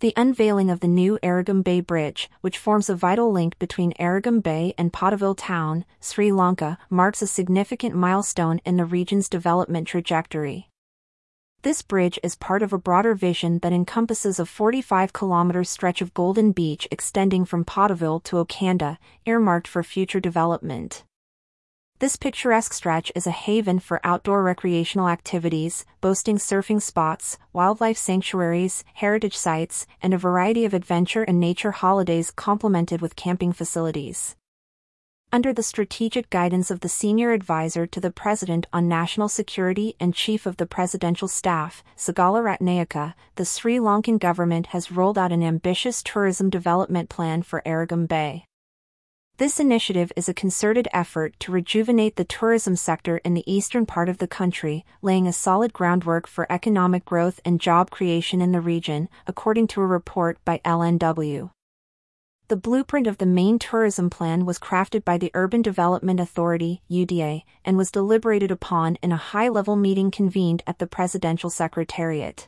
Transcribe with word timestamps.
The 0.00 0.14
unveiling 0.16 0.70
of 0.70 0.80
the 0.80 0.88
new 0.88 1.18
Arugam 1.22 1.62
Bay 1.62 1.82
Bridge, 1.82 2.30
which 2.40 2.56
forms 2.56 2.88
a 2.88 2.94
vital 2.94 3.30
link 3.30 3.58
between 3.58 3.92
Arugam 4.00 4.42
Bay 4.42 4.72
and 4.78 4.90
Pottuvil 4.90 5.36
Town, 5.36 5.84
Sri 6.00 6.32
Lanka, 6.32 6.78
marks 6.88 7.20
a 7.20 7.26
significant 7.26 7.94
milestone 7.94 8.62
in 8.64 8.78
the 8.78 8.86
region's 8.86 9.28
development 9.28 9.86
trajectory. 9.86 10.70
This 11.60 11.82
bridge 11.82 12.18
is 12.22 12.34
part 12.34 12.62
of 12.62 12.72
a 12.72 12.78
broader 12.78 13.14
vision 13.14 13.58
that 13.58 13.74
encompasses 13.74 14.38
a 14.40 14.46
45 14.46 15.12
kilometer 15.12 15.64
stretch 15.64 16.00
of 16.00 16.14
Golden 16.14 16.52
Beach 16.52 16.88
extending 16.90 17.44
from 17.44 17.66
Pottuvil 17.66 18.24
to 18.24 18.36
Okanda, 18.36 18.96
earmarked 19.26 19.68
for 19.68 19.82
future 19.82 20.18
development. 20.18 21.04
This 22.00 22.16
picturesque 22.16 22.72
stretch 22.72 23.12
is 23.14 23.26
a 23.26 23.30
haven 23.30 23.78
for 23.78 24.00
outdoor 24.02 24.42
recreational 24.42 25.06
activities, 25.06 25.84
boasting 26.00 26.38
surfing 26.38 26.80
spots, 26.80 27.36
wildlife 27.52 27.98
sanctuaries, 27.98 28.84
heritage 28.94 29.36
sites, 29.36 29.86
and 30.00 30.14
a 30.14 30.18
variety 30.18 30.64
of 30.64 30.72
adventure 30.72 31.24
and 31.24 31.38
nature 31.38 31.72
holidays 31.72 32.30
complemented 32.30 33.02
with 33.02 33.16
camping 33.16 33.52
facilities. 33.52 34.34
Under 35.30 35.52
the 35.52 35.62
strategic 35.62 36.30
guidance 36.30 36.70
of 36.70 36.80
the 36.80 36.88
Senior 36.88 37.32
Advisor 37.32 37.86
to 37.88 38.00
the 38.00 38.10
President 38.10 38.66
on 38.72 38.88
National 38.88 39.28
Security 39.28 39.94
and 40.00 40.14
Chief 40.14 40.46
of 40.46 40.56
the 40.56 40.64
Presidential 40.64 41.28
Staff, 41.28 41.84
Sagala 41.98 42.40
Ratnayake, 42.40 43.12
the 43.34 43.44
Sri 43.44 43.76
Lankan 43.76 44.18
government 44.18 44.68
has 44.68 44.90
rolled 44.90 45.18
out 45.18 45.32
an 45.32 45.42
ambitious 45.42 46.02
tourism 46.02 46.48
development 46.48 47.10
plan 47.10 47.42
for 47.42 47.60
Arugam 47.66 48.08
Bay. 48.08 48.46
This 49.40 49.58
initiative 49.58 50.12
is 50.16 50.28
a 50.28 50.34
concerted 50.34 50.86
effort 50.92 51.34
to 51.40 51.50
rejuvenate 51.50 52.16
the 52.16 52.26
tourism 52.26 52.76
sector 52.76 53.22
in 53.24 53.32
the 53.32 53.50
eastern 53.50 53.86
part 53.86 54.10
of 54.10 54.18
the 54.18 54.28
country, 54.28 54.84
laying 55.00 55.26
a 55.26 55.32
solid 55.32 55.72
groundwork 55.72 56.26
for 56.26 56.46
economic 56.52 57.06
growth 57.06 57.40
and 57.42 57.58
job 57.58 57.90
creation 57.90 58.42
in 58.42 58.52
the 58.52 58.60
region, 58.60 59.08
according 59.26 59.68
to 59.68 59.80
a 59.80 59.86
report 59.86 60.36
by 60.44 60.60
LNW. 60.62 61.52
The 62.48 62.56
blueprint 62.56 63.06
of 63.06 63.16
the 63.16 63.24
main 63.24 63.58
tourism 63.58 64.10
plan 64.10 64.44
was 64.44 64.58
crafted 64.58 65.06
by 65.06 65.16
the 65.16 65.30
Urban 65.32 65.62
Development 65.62 66.20
Authority, 66.20 66.82
UDA, 66.90 67.44
and 67.64 67.78
was 67.78 67.90
deliberated 67.90 68.50
upon 68.50 68.96
in 68.96 69.10
a 69.10 69.16
high-level 69.16 69.74
meeting 69.74 70.10
convened 70.10 70.62
at 70.66 70.78
the 70.78 70.86
Presidential 70.86 71.48
Secretariat. 71.48 72.46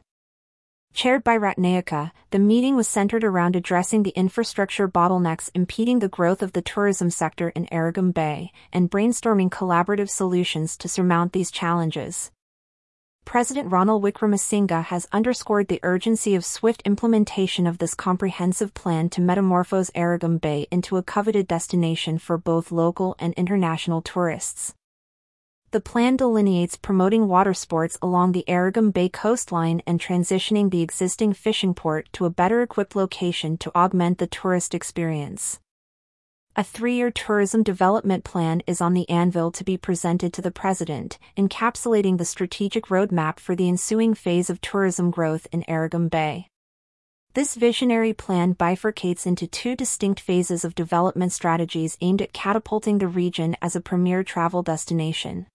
Chaired 0.94 1.24
by 1.24 1.38
Ratnayake, 1.38 2.10
the 2.32 2.38
meeting 2.38 2.76
was 2.76 2.86
centered 2.86 3.24
around 3.24 3.56
addressing 3.56 4.02
the 4.02 4.10
infrastructure 4.10 4.86
bottlenecks 4.86 5.48
impeding 5.54 6.00
the 6.00 6.08
growth 6.08 6.42
of 6.42 6.52
the 6.52 6.60
tourism 6.60 7.08
sector 7.08 7.48
in 7.50 7.66
Arugam 7.72 8.12
Bay 8.12 8.52
and 8.74 8.90
brainstorming 8.90 9.48
collaborative 9.48 10.10
solutions 10.10 10.76
to 10.76 10.88
surmount 10.88 11.32
these 11.32 11.50
challenges. 11.50 12.30
President 13.24 13.70
Ranil 13.70 14.02
Wickremesinghe 14.02 14.84
has 14.84 15.08
underscored 15.12 15.68
the 15.68 15.80
urgency 15.82 16.34
of 16.34 16.44
swift 16.44 16.82
implementation 16.84 17.66
of 17.66 17.78
this 17.78 17.94
comprehensive 17.94 18.74
plan 18.74 19.08
to 19.10 19.22
metamorphose 19.22 19.90
Arugam 19.94 20.38
Bay 20.38 20.66
into 20.70 20.98
a 20.98 21.02
coveted 21.02 21.48
destination 21.48 22.18
for 22.18 22.36
both 22.36 22.70
local 22.70 23.16
and 23.18 23.32
international 23.34 24.02
tourists. 24.02 24.74
The 25.72 25.80
plan 25.80 26.16
delineates 26.16 26.76
promoting 26.76 27.28
water 27.28 27.54
sports 27.54 27.96
along 28.02 28.32
the 28.32 28.44
Arugam 28.46 28.92
Bay 28.92 29.08
coastline 29.08 29.80
and 29.86 29.98
transitioning 29.98 30.70
the 30.70 30.82
existing 30.82 31.32
fishing 31.32 31.72
port 31.72 32.10
to 32.12 32.26
a 32.26 32.30
better 32.30 32.60
equipped 32.60 32.94
location 32.94 33.56
to 33.56 33.74
augment 33.74 34.18
the 34.18 34.26
tourist 34.26 34.74
experience. 34.74 35.60
A 36.56 36.62
three 36.62 36.96
year 36.96 37.10
tourism 37.10 37.62
development 37.62 38.22
plan 38.22 38.62
is 38.66 38.82
on 38.82 38.92
the 38.92 39.08
anvil 39.08 39.50
to 39.50 39.64
be 39.64 39.78
presented 39.78 40.34
to 40.34 40.42
the 40.42 40.50
President, 40.50 41.18
encapsulating 41.38 42.18
the 42.18 42.26
strategic 42.26 42.88
roadmap 42.88 43.40
for 43.40 43.56
the 43.56 43.66
ensuing 43.66 44.12
phase 44.12 44.50
of 44.50 44.60
tourism 44.60 45.10
growth 45.10 45.46
in 45.52 45.62
Arugam 45.62 46.10
Bay. 46.10 46.48
This 47.32 47.54
visionary 47.54 48.12
plan 48.12 48.54
bifurcates 48.54 49.24
into 49.24 49.46
two 49.46 49.74
distinct 49.74 50.20
phases 50.20 50.66
of 50.66 50.74
development 50.74 51.32
strategies 51.32 51.96
aimed 52.02 52.20
at 52.20 52.34
catapulting 52.34 52.98
the 52.98 53.08
region 53.08 53.56
as 53.62 53.74
a 53.74 53.80
premier 53.80 54.22
travel 54.22 54.62
destination. 54.62 55.46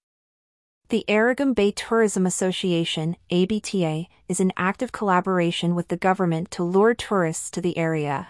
The 0.89 1.03
Arugam 1.09 1.53
Bay 1.53 1.71
Tourism 1.71 2.25
Association, 2.25 3.17
ABTA, 3.29 4.07
is 4.29 4.39
an 4.39 4.53
active 4.55 4.93
collaboration 4.93 5.75
with 5.75 5.89
the 5.89 5.97
government 5.97 6.49
to 6.51 6.63
lure 6.63 6.93
tourists 6.93 7.51
to 7.51 7.59
the 7.59 7.77
area. 7.77 8.29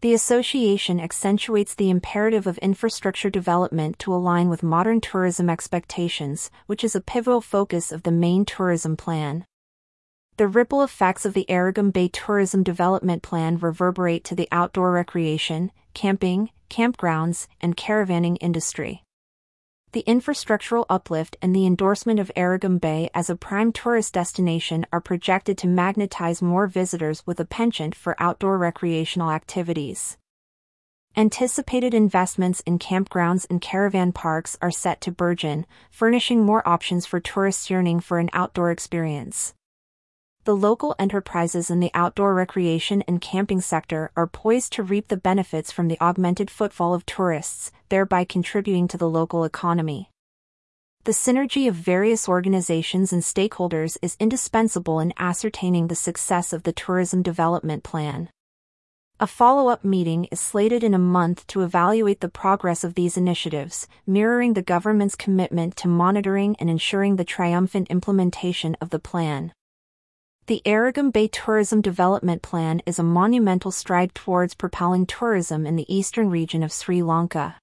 The 0.00 0.12
association 0.12 0.98
accentuates 0.98 1.76
the 1.76 1.88
imperative 1.88 2.48
of 2.48 2.58
infrastructure 2.58 3.30
development 3.30 4.00
to 4.00 4.12
align 4.12 4.48
with 4.48 4.64
modern 4.64 5.00
tourism 5.00 5.48
expectations, 5.48 6.50
which 6.66 6.82
is 6.82 6.96
a 6.96 7.00
pivotal 7.00 7.40
focus 7.40 7.92
of 7.92 8.02
the 8.02 8.10
main 8.10 8.44
tourism 8.44 8.96
plan. 8.96 9.44
The 10.38 10.48
ripple 10.48 10.82
effects 10.82 11.24
of 11.24 11.34
the 11.34 11.46
Arugam 11.48 11.92
Bay 11.92 12.08
Tourism 12.08 12.64
Development 12.64 13.22
Plan 13.22 13.58
reverberate 13.58 14.24
to 14.24 14.34
the 14.34 14.48
outdoor 14.50 14.90
recreation, 14.90 15.70
camping, 15.94 16.50
campgrounds, 16.68 17.46
and 17.60 17.76
caravanning 17.76 18.38
industry. 18.40 19.04
The 19.92 20.04
infrastructural 20.06 20.86
uplift 20.88 21.36
and 21.42 21.54
the 21.54 21.66
endorsement 21.66 22.20
of 22.20 22.30
Arugam 22.36 22.80
Bay 22.80 23.10
as 23.12 23.28
a 23.28 23.34
prime 23.34 23.72
tourist 23.72 24.14
destination 24.14 24.86
are 24.92 25.00
projected 25.00 25.58
to 25.58 25.66
magnetize 25.66 26.40
more 26.40 26.68
visitors 26.68 27.26
with 27.26 27.40
a 27.40 27.44
penchant 27.44 27.96
for 27.96 28.14
outdoor 28.22 28.56
recreational 28.56 29.32
activities. 29.32 30.16
Anticipated 31.16 31.92
investments 31.92 32.60
in 32.60 32.78
campgrounds 32.78 33.46
and 33.50 33.60
caravan 33.60 34.12
parks 34.12 34.56
are 34.62 34.70
set 34.70 35.00
to 35.00 35.10
burgeon, 35.10 35.66
furnishing 35.90 36.46
more 36.46 36.66
options 36.68 37.04
for 37.04 37.18
tourists 37.18 37.68
yearning 37.68 37.98
for 37.98 38.20
an 38.20 38.30
outdoor 38.32 38.70
experience 38.70 39.54
the 40.44 40.56
local 40.56 40.94
enterprises 40.98 41.70
in 41.70 41.80
the 41.80 41.90
outdoor 41.92 42.34
recreation 42.34 43.02
and 43.02 43.20
camping 43.20 43.60
sector 43.60 44.10
are 44.16 44.26
poised 44.26 44.72
to 44.72 44.82
reap 44.82 45.08
the 45.08 45.16
benefits 45.16 45.70
from 45.70 45.88
the 45.88 46.00
augmented 46.00 46.50
footfall 46.50 46.94
of 46.94 47.04
tourists, 47.04 47.70
thereby 47.90 48.24
contributing 48.24 48.88
to 48.88 48.96
the 48.96 49.08
local 49.08 49.44
economy. 49.44 50.08
The 51.04 51.12
synergy 51.12 51.68
of 51.68 51.74
various 51.74 52.28
organizations 52.28 53.12
and 53.12 53.22
stakeholders 53.22 53.98
is 54.00 54.16
indispensable 54.18 54.98
in 55.00 55.12
ascertaining 55.18 55.88
the 55.88 55.94
success 55.94 56.52
of 56.52 56.62
the 56.62 56.72
tourism 56.72 57.22
development 57.22 57.84
plan. 57.84 58.30
A 59.18 59.26
follow 59.26 59.68
up 59.68 59.84
meeting 59.84 60.24
is 60.32 60.40
slated 60.40 60.82
in 60.82 60.94
a 60.94 60.98
month 60.98 61.46
to 61.48 61.60
evaluate 61.60 62.20
the 62.20 62.30
progress 62.30 62.84
of 62.84 62.94
these 62.94 63.18
initiatives, 63.18 63.86
mirroring 64.06 64.54
the 64.54 64.62
government's 64.62 65.14
commitment 65.14 65.76
to 65.76 65.88
monitoring 65.88 66.56
and 66.58 66.70
ensuring 66.70 67.16
the 67.16 67.24
triumphant 67.24 67.88
implementation 67.90 68.78
of 68.80 68.88
the 68.88 68.98
plan. 68.98 69.52
The 70.46 70.62
Arugam 70.66 71.12
Bay 71.12 71.28
Tourism 71.28 71.80
Development 71.80 72.42
Plan 72.42 72.82
is 72.84 72.98
a 72.98 73.04
monumental 73.04 73.70
stride 73.70 74.14
towards 74.14 74.54
propelling 74.54 75.06
tourism 75.06 75.64
in 75.64 75.76
the 75.76 75.94
eastern 75.94 76.28
region 76.28 76.62
of 76.62 76.72
Sri 76.72 77.02
Lanka. 77.02 77.56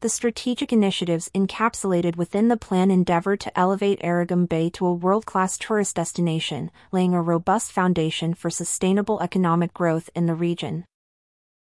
The 0.00 0.10
strategic 0.10 0.70
initiatives 0.70 1.30
encapsulated 1.34 2.16
within 2.16 2.48
the 2.48 2.58
plan 2.58 2.90
endeavor 2.90 3.38
to 3.38 3.58
elevate 3.58 4.02
Arugam 4.02 4.46
Bay 4.46 4.68
to 4.70 4.84
a 4.84 4.92
world-class 4.92 5.56
tourist 5.56 5.96
destination, 5.96 6.70
laying 6.92 7.14
a 7.14 7.22
robust 7.22 7.72
foundation 7.72 8.34
for 8.34 8.50
sustainable 8.50 9.20
economic 9.22 9.72
growth 9.72 10.10
in 10.14 10.26
the 10.26 10.34
region. 10.34 10.84